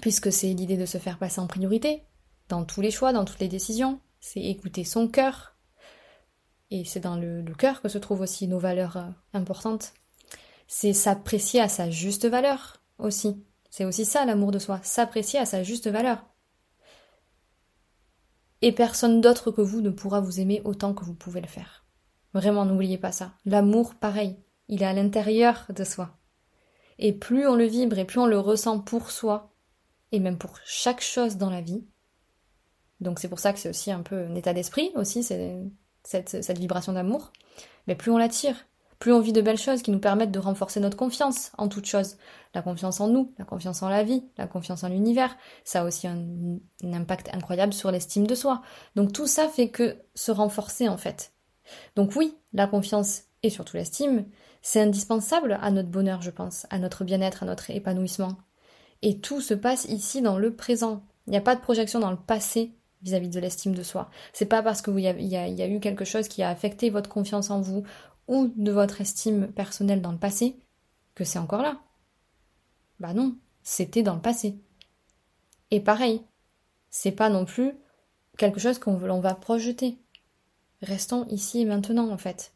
[0.00, 2.04] puisque c'est l'idée de se faire passer en priorité
[2.48, 4.00] dans tous les choix, dans toutes les décisions.
[4.20, 5.56] C'est écouter son cœur.
[6.70, 9.92] Et c'est dans le, cœur que se trouvent aussi nos valeurs euh, importantes.
[10.66, 13.42] C'est s'apprécier à sa juste valeur aussi.
[13.70, 16.24] C'est aussi ça l'amour de soi, s'apprécier à sa juste valeur.
[18.60, 21.87] Et personne d'autre que vous ne pourra vous aimer autant que vous pouvez le faire.
[22.34, 23.32] Vraiment, n'oubliez pas ça.
[23.44, 24.36] L'amour, pareil,
[24.68, 26.10] il est à l'intérieur de soi.
[26.98, 29.52] Et plus on le vibre et plus on le ressent pour soi,
[30.12, 31.84] et même pour chaque chose dans la vie.
[33.00, 35.62] Donc c'est pour ça que c'est aussi un peu un état d'esprit aussi, c'est
[36.02, 37.32] cette, vibration d'amour.
[37.86, 38.56] Mais plus on l'attire,
[38.98, 41.86] plus on vit de belles choses qui nous permettent de renforcer notre confiance en toute
[41.86, 42.16] chose.
[42.54, 45.36] La confiance en nous, la confiance en la vie, la confiance en l'univers.
[45.64, 48.62] Ça a aussi un impact incroyable sur l'estime de soi.
[48.96, 51.32] Donc tout ça fait que se renforcer en fait.
[51.96, 54.26] Donc oui, la confiance et surtout l'estime,
[54.62, 58.36] c'est indispensable à notre bonheur, je pense, à notre bien-être, à notre épanouissement.
[59.02, 61.02] Et tout se passe ici dans le présent.
[61.26, 64.10] Il n'y a pas de projection dans le passé vis-à-vis de l'estime de soi.
[64.32, 67.50] C'est pas parce qu'il y, y, a eu quelque chose qui a affecté votre confiance
[67.50, 67.84] en vous
[68.26, 70.56] ou de votre estime personnelle dans le passé
[71.14, 71.80] que c'est encore là.
[72.98, 74.58] Bah non, c'était dans le passé.
[75.70, 76.22] Et pareil,
[76.90, 77.74] c'est pas non plus
[78.36, 79.98] quelque chose qu'on va projeter.
[80.82, 82.52] Restons ici et maintenant, en fait.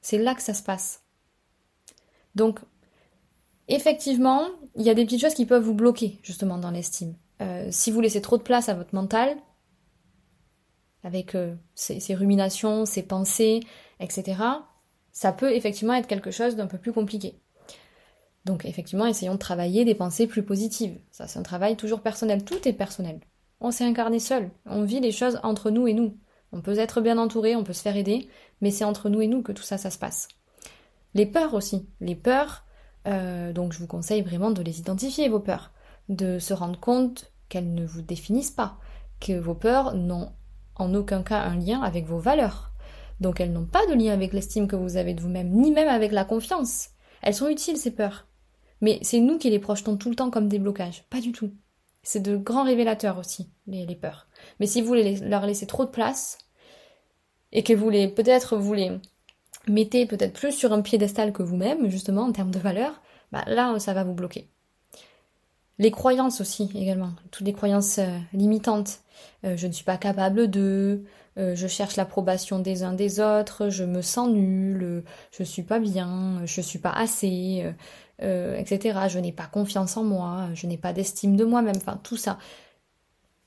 [0.00, 1.02] C'est là que ça se passe.
[2.34, 2.60] Donc,
[3.68, 7.14] effectivement, il y a des petites choses qui peuvent vous bloquer, justement, dans l'estime.
[7.40, 9.36] Euh, si vous laissez trop de place à votre mental,
[11.02, 13.60] avec euh, ces, ruminations, ces pensées,
[14.00, 14.40] etc.,
[15.10, 17.40] ça peut effectivement être quelque chose d'un peu plus compliqué.
[18.44, 20.98] Donc effectivement, essayons de travailler des pensées plus positives.
[21.10, 22.44] Ça, c'est un travail toujours personnel.
[22.44, 23.20] Tout est personnel.
[23.60, 24.50] On s'est incarné seul.
[24.66, 26.16] On vit les choses entre nous et nous.
[26.52, 28.28] On peut être bien entouré, on peut se faire aider,
[28.60, 30.28] mais c'est entre nous et nous que tout ça, ça se passe.
[31.14, 31.86] Les peurs aussi.
[32.00, 32.64] Les peurs,
[33.06, 35.72] euh, donc je vous conseille vraiment de les identifier, vos peurs.
[36.08, 38.78] De se rendre compte qu'elles ne vous définissent pas.
[39.20, 40.32] Que vos peurs n'ont
[40.76, 42.72] en aucun cas un lien avec vos valeurs.
[43.20, 45.88] Donc elles n'ont pas de lien avec l'estime que vous avez de vous-même, ni même
[45.88, 46.88] avec la confiance.
[47.22, 48.26] Elles sont utiles, ces peurs.
[48.80, 51.04] Mais c'est nous qui les projetons tout le temps comme des blocages.
[51.08, 51.52] Pas du tout.
[52.02, 54.26] C'est de grands révélateurs aussi, les, les peurs.
[54.60, 56.38] Mais si vous leur laissez trop de place,
[57.52, 58.92] et que vous les, peut-être vous les
[59.68, 63.00] mettez peut-être plus sur un piédestal que vous-même, justement, en termes de valeur,
[63.30, 64.48] bah là, ça va vous bloquer.
[65.78, 67.10] Les croyances aussi, également.
[67.30, 69.00] Toutes les croyances euh, limitantes.
[69.44, 71.02] Euh, je ne suis pas capable de,
[71.38, 75.78] euh, je cherche l'approbation des uns des autres, je me sens nulle, je suis pas
[75.78, 77.64] bien, je suis pas assez,
[78.20, 79.00] etc.
[79.08, 82.38] Je n'ai pas confiance en moi, je n'ai pas d'estime de moi-même, enfin tout ça.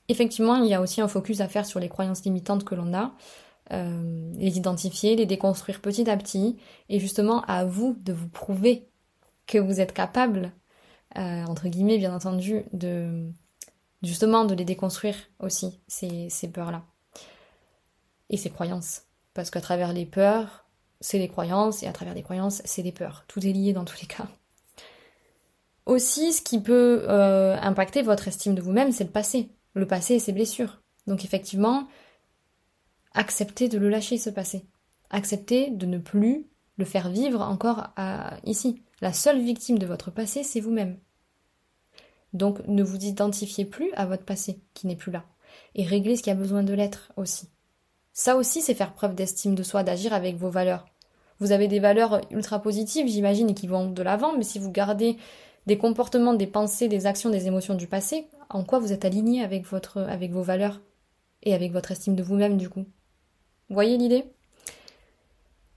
[0.08, 2.94] Effectivement, il y a aussi un focus à faire sur les croyances limitantes que l'on
[2.94, 3.14] a,
[3.70, 6.56] les identifier, les déconstruire petit à petit,
[6.88, 8.88] et justement à vous de vous prouver
[9.46, 10.52] que vous êtes capable
[11.18, 13.30] euh, entre guillemets bien entendu, de
[14.02, 16.82] justement de les déconstruire aussi, ces, ces peurs-là.
[18.28, 19.02] Et ces croyances.
[19.32, 20.66] Parce qu'à travers les peurs,
[21.00, 23.24] c'est les croyances, et à travers les croyances, c'est les peurs.
[23.28, 24.26] Tout est lié dans tous les cas.
[25.86, 29.48] Aussi, ce qui peut euh, impacter votre estime de vous-même, c'est le passé.
[29.76, 30.82] Le passé et ses blessures.
[31.06, 31.86] Donc effectivement,
[33.12, 34.64] acceptez de le lâcher, ce passé.
[35.10, 36.46] Acceptez de ne plus
[36.78, 37.88] le faire vivre encore
[38.44, 38.82] ici.
[39.00, 40.98] La seule victime de votre passé, c'est vous-même.
[42.32, 45.24] Donc ne vous identifiez plus à votre passé qui n'est plus là.
[45.74, 47.48] Et réglez ce qui a besoin de l'être aussi.
[48.12, 50.86] Ça aussi, c'est faire preuve d'estime de soi, d'agir avec vos valeurs.
[51.38, 54.72] Vous avez des valeurs ultra positives, j'imagine, et qui vont de l'avant, mais si vous
[54.72, 55.18] gardez
[55.66, 59.42] des comportements, des pensées, des actions, des émotions du passé, en quoi vous êtes aligné
[59.42, 60.80] avec, votre, avec vos valeurs
[61.42, 62.86] et avec votre estime de vous-même, du coup?
[63.68, 64.24] Voyez l'idée?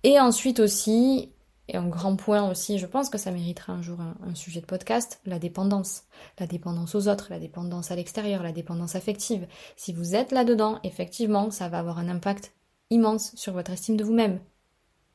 [0.03, 1.31] Et ensuite aussi,
[1.69, 4.65] et un grand point aussi, je pense que ça mériterait un jour un, sujet de
[4.65, 6.03] podcast, la dépendance.
[6.39, 9.47] La dépendance aux autres, la dépendance à l'extérieur, la dépendance affective.
[9.75, 12.53] Si vous êtes là-dedans, effectivement, ça va avoir un impact
[12.89, 14.39] immense sur votre estime de vous-même.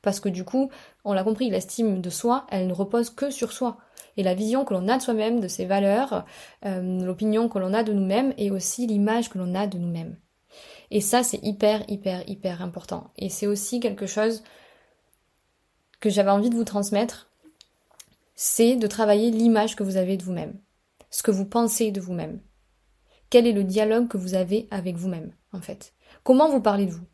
[0.00, 0.70] Parce que du coup,
[1.04, 3.78] on l'a compris, l'estime de soi, elle ne repose que sur soi.
[4.16, 6.24] Et la vision que l'on a de soi-même, de ses valeurs,
[6.64, 10.16] euh, l'opinion que l'on a de nous-mêmes et aussi l'image que l'on a de nous-mêmes.
[10.90, 13.10] Et ça, c'est hyper, hyper, hyper important.
[13.16, 14.44] Et c'est aussi quelque chose
[16.00, 17.30] que j'avais envie de vous transmettre,
[18.34, 20.60] c'est de travailler l'image que vous avez de vous-même,
[21.10, 22.40] ce que vous pensez de vous-même.
[23.30, 25.94] Quel est le dialogue que vous avez avec vous-même, en fait?
[26.22, 27.06] Comment vous parlez de vous?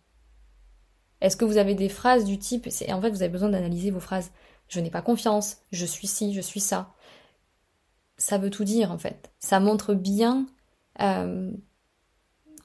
[1.21, 4.01] Est-ce que vous avez des phrases du type, en fait vous avez besoin d'analyser vos
[4.01, 4.31] phrases,
[4.71, 6.95] je n'ai pas confiance, je suis ci, je suis ça.
[8.17, 9.31] Ça veut tout dire en fait.
[9.39, 10.47] Ça montre bien
[11.01, 11.51] euh,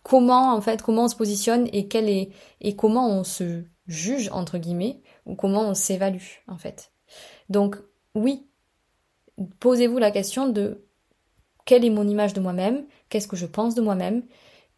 [0.03, 2.29] comment en fait comment on se positionne et quel est
[2.61, 6.91] et comment on se juge entre guillemets ou comment on s'évalue en fait.
[7.49, 7.77] Donc
[8.13, 8.47] oui,
[9.59, 10.85] posez-vous la question de
[11.65, 14.23] quelle est mon image de moi-même, qu'est-ce que je pense de moi-même,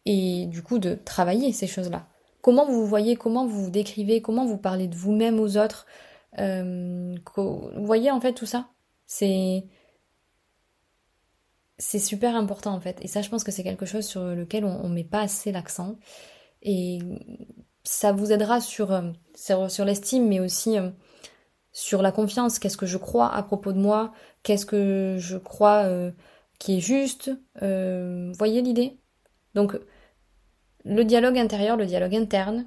[0.06, 2.08] et du coup de travailler ces choses-là.
[2.40, 5.86] Comment vous vous voyez, comment vous vous décrivez, comment vous parlez de vous-même aux autres.
[6.38, 8.70] Euh, vous voyez en fait tout ça
[9.06, 9.64] C'est
[11.78, 12.98] c'est super important en fait.
[13.02, 15.52] Et ça je pense que c'est quelque chose sur lequel on, ne met pas assez
[15.52, 15.96] l'accent.
[16.62, 16.98] Et
[17.84, 20.90] ça vous aidera sur, euh, sur, l'estime, mais aussi euh,
[21.72, 22.58] sur la confiance.
[22.58, 24.12] Qu'est-ce que je crois à propos de moi?
[24.42, 25.88] Qu'est-ce que je crois
[26.58, 27.30] qui est juste?
[27.60, 29.00] Voyez l'idée?
[29.54, 29.78] Donc,
[30.84, 32.66] le dialogue intérieur, le dialogue interne,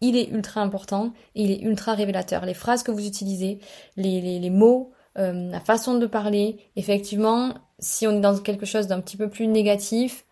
[0.00, 2.44] il est ultra important et il est ultra révélateur.
[2.46, 3.60] Les phrases que vous utilisez,
[3.96, 9.16] les, mots, la façon de parler, effectivement, si on est dans quelque chose d'un petit
[9.16, 10.24] peu plus négatif,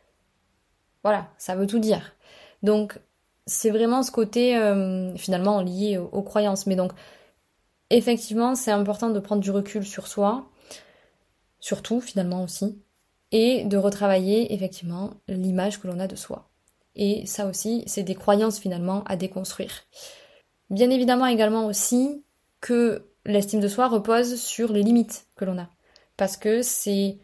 [1.02, 2.14] voilà, ça veut tout dire.
[2.62, 2.98] Donc,
[3.46, 6.66] c'est vraiment ce côté euh, finalement lié aux, croyances.
[6.66, 6.92] Mais donc,
[7.90, 10.50] effectivement, c'est important de prendre du recul sur soi,
[11.60, 12.80] surtout finalement aussi,
[13.32, 16.48] et de retravailler effectivement l'image que l'on a de soi.
[16.98, 19.84] Et ça aussi, c'est des croyances finalement à déconstruire.
[20.68, 22.24] Bien évidemment également aussi
[22.60, 25.70] que l'estime de soi repose sur les limites que l'on a.
[26.16, 27.18] Parce que c'est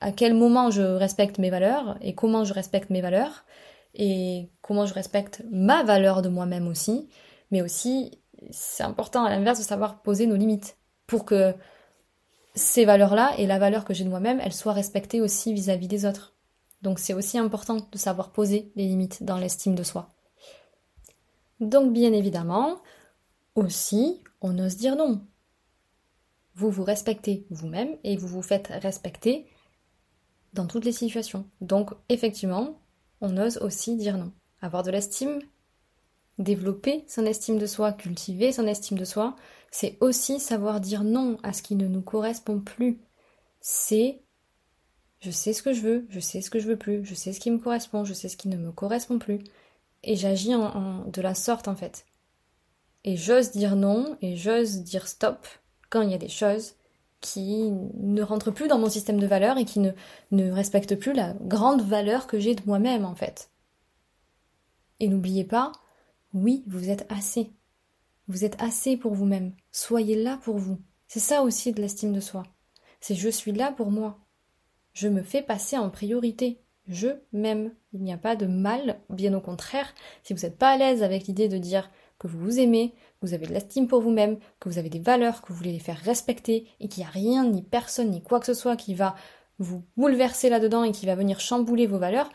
[0.00, 3.44] à quel moment je respecte mes valeurs et comment je respecte mes valeurs
[3.94, 7.08] et comment je respecte ma valeur de moi-même aussi,
[7.50, 11.54] mais aussi c'est important à l'inverse de savoir poser nos limites pour que
[12.54, 16.06] ces valeurs-là et la valeur que j'ai de moi-même, elles soient respectées aussi vis-à-vis des
[16.06, 16.35] autres.
[16.82, 20.10] Donc c'est aussi important de savoir poser les limites dans l'estime de soi.
[21.60, 22.80] Donc bien évidemment,
[23.54, 25.26] aussi, on ose dire non.
[26.54, 29.46] Vous vous respectez vous-même et vous vous faites respecter
[30.52, 31.48] dans toutes les situations.
[31.60, 32.78] Donc effectivement,
[33.20, 34.32] on ose aussi dire non.
[34.60, 35.40] Avoir de l'estime,
[36.38, 39.36] développer son estime de soi, cultiver son estime de soi,
[39.70, 43.00] c'est aussi savoir dire non à ce qui ne nous correspond plus.
[43.60, 44.22] C'est
[45.26, 47.32] je sais ce que je veux, je sais ce que je veux plus, je sais
[47.32, 49.40] ce qui me correspond, je sais ce qui ne me correspond plus.
[50.04, 52.06] Et j'agis en, de la sorte en fait.
[53.02, 55.44] Et j'ose dire non et j'ose dire stop
[55.90, 56.74] quand il y a des choses
[57.20, 59.90] qui ne rentrent plus dans mon système de valeurs et qui ne,
[60.30, 63.50] ne respectent plus la grande valeur que j'ai de moi-même en fait.
[65.00, 65.72] Et n'oubliez pas,
[66.34, 67.50] oui, vous êtes assez.
[68.28, 69.54] Vous êtes assez pour vous-même.
[69.72, 70.78] Soyez là pour vous.
[71.08, 72.44] C'est ça aussi de l'estime de soi.
[73.00, 74.20] C'est je suis là pour moi.
[74.96, 76.58] Je me fais passer en priorité.
[76.88, 77.74] Je m'aime.
[77.92, 79.92] Il n'y a pas de mal, bien au contraire.
[80.22, 83.26] Si vous n'êtes pas à l'aise avec l'idée de dire que vous vous aimez, que
[83.26, 85.80] vous avez de l'estime pour vous-même, que vous avez des valeurs, que vous voulez les
[85.80, 88.94] faire respecter, et qu'il n'y a rien, ni personne, ni quoi que ce soit qui
[88.94, 89.16] va
[89.58, 92.30] vous bouleverser là-dedans et qui va venir chambouler vos valeurs,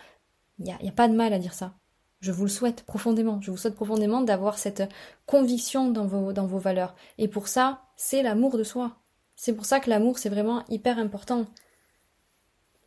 [0.60, 1.74] il n'y a, a, pas de mal à dire ça.
[2.20, 3.42] Je vous le souhaite profondément.
[3.42, 4.84] Je vous souhaite profondément d'avoir cette
[5.26, 6.94] conviction dans vos, dans vos valeurs.
[7.18, 8.98] Et pour ça, c'est l'amour de soi.
[9.36, 11.48] C'est pour ça que l'amour, c'est vraiment hyper important.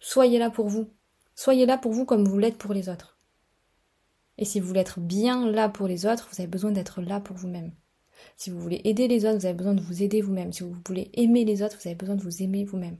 [0.06, 0.90] Soyez là pour vous.
[1.34, 3.18] Soyez là pour vous comme vous l'êtes pour les autres.
[4.36, 7.20] Et si vous voulez être bien là pour les autres, vous avez besoin d'être là
[7.20, 7.72] pour vous-même.
[8.36, 10.52] Si vous voulez aider les autres, vous avez besoin de vous aider vous-même.
[10.52, 12.98] Si vous voulez aimer les autres, vous avez besoin de vous aimer vous-même.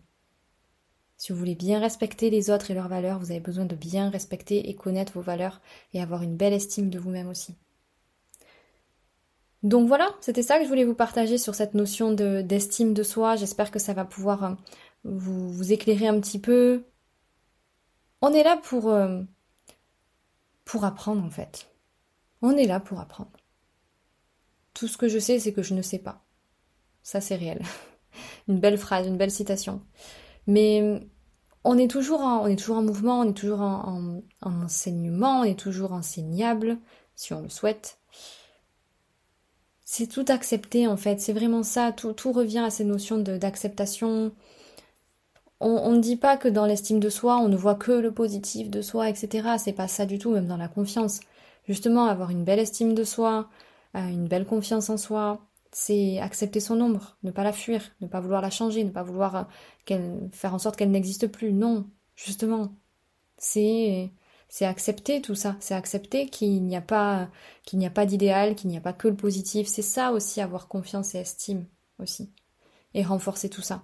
[1.19, 4.09] Si vous voulez bien respecter les autres et leurs valeurs, vous avez besoin de bien
[4.09, 5.61] respecter et connaître vos valeurs
[5.93, 7.55] et avoir une belle estime de vous-même aussi.
[9.63, 13.37] Donc voilà, c'était ça que je voulais vous partager sur cette notion d'estime de, soi.
[13.37, 14.55] J'espère que ça va pouvoir euh,
[15.05, 16.83] vous, vous, éclairer un petit peu.
[18.27, 19.21] On est là pour, euh,
[20.65, 21.69] pour apprendre en fait.
[22.41, 23.37] On est là pour apprendre.
[24.73, 26.25] Tout ce que je sais, c'est que je ne sais pas.
[27.03, 27.61] Ça, c'est réel.
[28.49, 29.83] une belle phrase, une belle citation.
[30.47, 31.07] Mais
[31.65, 35.45] on est toujours en, on est toujours en mouvement, on est toujours en, enseignement, on
[35.45, 36.79] est toujours enseignable,
[37.17, 37.99] si on le souhaite.
[39.85, 44.33] C'est tout accepter en fait, c'est vraiment ça, tout, tout revient à ces notions d'acceptation.
[45.61, 48.71] On ne dit pas que dans l'estime de soi, on ne voit que le positif
[48.71, 49.57] de soi, etc.
[49.59, 51.21] C'est pas ça du tout, même dans la confiance.
[51.67, 53.49] Justement, avoir une belle estime de soi,
[53.97, 55.41] euh, une belle confiance en soi,
[55.73, 59.03] c'est accepter son ombre, ne pas la fuir, ne pas vouloir la changer, ne pas
[59.03, 59.49] vouloir
[59.91, 61.53] euh, faire en sorte qu'elle n'existe plus.
[61.53, 62.75] Non, justement,
[63.39, 64.13] c'est
[64.49, 67.29] c'est accepter tout ça, c'est accepter qu'il n'y a pas
[67.65, 69.67] qu'il n'y a pas d'idéal, qu'il n'y a pas que le positif.
[69.69, 71.67] C'est ça aussi avoir confiance et estime
[71.99, 72.33] aussi
[72.95, 73.83] et renforcer tout ça.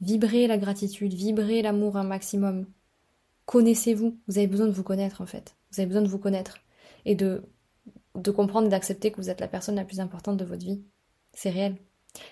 [0.00, 2.66] Vibrer la gratitude, vibrer l'amour un maximum.
[3.46, 5.56] Connaissez-vous, vous avez besoin de vous connaître en fait.
[5.70, 6.58] Vous avez besoin de vous connaître
[7.04, 7.42] et de
[8.14, 10.84] de comprendre et d'accepter que vous êtes la personne la plus importante de votre vie
[11.34, 11.76] c'est réel.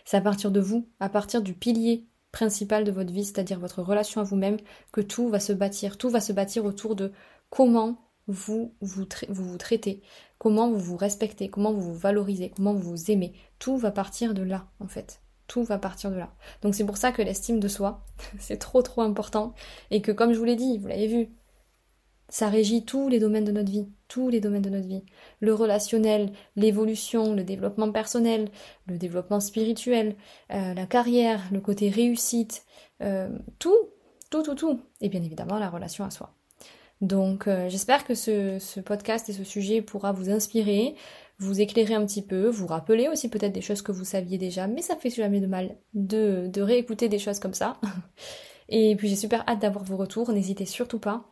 [0.04, 3.82] C'est à partir de vous, à partir du pilier principal de votre vie, c'est-à-dire votre
[3.82, 4.56] relation à vous-même,
[4.92, 5.98] que tout va se bâtir.
[5.98, 7.12] Tout va se bâtir autour de
[7.50, 7.98] comment
[8.28, 10.02] vous vous, vous traitez,
[10.38, 13.34] comment vous vous respectez, comment vous vous valorisez, comment vous vous aimez.
[13.58, 15.20] Tout va partir de là, en fait.
[15.46, 16.32] Tout va partir de là.
[16.62, 18.04] Donc c'est pour ça que l'estime de soi,
[18.38, 19.54] c'est trop trop important.
[19.90, 21.28] Et que comme je vous l'ai dit, vous l'avez vu,
[22.32, 25.04] ça régit tous les domaines de notre vie, tous les domaines de notre vie.
[25.40, 28.48] Le relationnel, l'évolution, le développement personnel,
[28.86, 30.16] le développement spirituel,
[30.50, 32.64] euh, la carrière, le côté réussite,
[33.02, 33.28] euh,
[33.58, 33.76] tout,
[34.30, 34.80] tout, tout, tout.
[35.02, 36.34] Et bien évidemment la relation à soi.
[37.02, 40.94] Donc euh, j'espère que ce, ce, podcast et ce sujet pourra vous inspirer,
[41.42, 44.66] vous éclairer un petit peu, vous rappeler aussi peut-être des choses que vous saviez déjà,
[44.66, 47.80] mais ça fait jamais de mal de, de réécouter des choses comme ça.
[48.68, 51.24] Et puis j'ai super hâte d'avoir vos retours, n'hésitez surtout pas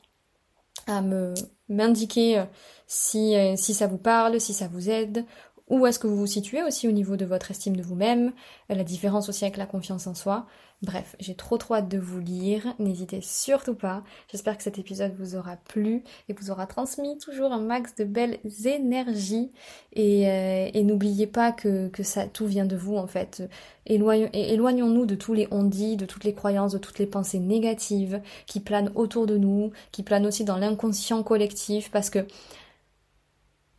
[0.86, 1.34] à me
[1.68, 2.44] m'indiquer euh,
[2.86, 5.24] si, euh, si ça vous parle, si ça vous aide,
[5.70, 8.32] où est-ce que vous vous situez aussi au niveau de votre estime de vous-même,
[8.68, 10.46] la différence aussi avec la confiance en soi?
[10.82, 14.02] Bref, j'ai trop trop hâte de vous lire, n'hésitez surtout pas.
[14.32, 18.04] J'espère que cet épisode vous aura plu et vous aura transmis toujours un max de
[18.04, 19.52] belles énergies.
[19.92, 23.42] Et, euh, n'oubliez pas que, que, ça tout vient de vous en fait.
[23.84, 28.60] Éloignons-nous de tous les on-dit, de toutes les croyances, de toutes les pensées négatives qui
[28.60, 32.26] planent autour de nous, qui planent aussi dans l'inconscient collectif parce que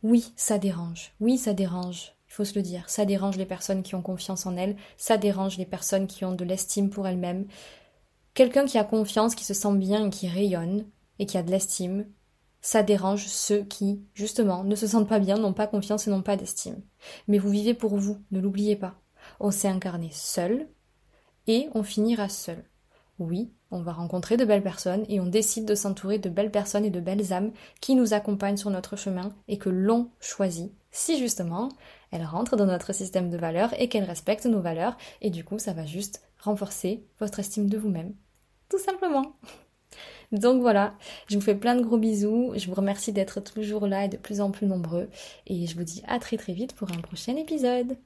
[0.02, 1.12] oui, ça dérange.
[1.20, 2.14] Oui, ça dérange.
[2.28, 2.88] Il faut se le dire.
[2.88, 4.76] Ça dérange les personnes qui ont confiance en elles.
[4.96, 7.46] Ça dérange les personnes qui ont de l'estime pour elles-mêmes.
[8.34, 10.86] Quelqu'un qui a confiance, qui se sent bien et qui rayonne
[11.18, 12.06] et qui a de l'estime,
[12.60, 16.22] ça dérange ceux qui, justement, ne se sentent pas bien, n'ont pas confiance et n'ont
[16.22, 16.80] pas d'estime.
[17.28, 18.94] Mais vous vivez pour vous, ne l'oubliez pas.
[19.38, 20.68] On s'est incarné seul
[21.46, 22.64] et on finira seul.
[23.18, 26.84] Oui, on va rencontrer de belles personnes et on décide de s'entourer de belles personnes
[26.84, 31.18] et de belles âmes qui nous accompagnent sur notre chemin et que l'on choisit si
[31.18, 31.70] justement
[32.10, 35.58] elles rentrent dans notre système de valeurs et qu'elles respectent nos valeurs et du coup
[35.58, 38.14] ça va juste renforcer votre estime de vous-même.
[38.68, 39.34] Tout simplement.
[40.32, 40.94] Donc voilà,
[41.28, 44.16] je vous fais plein de gros bisous, je vous remercie d'être toujours là et de
[44.16, 45.08] plus en plus nombreux
[45.46, 47.96] et je vous dis à très très vite pour un prochain épisode.